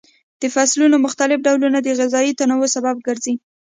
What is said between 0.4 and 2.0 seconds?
د فصلونو مختلف ډولونه د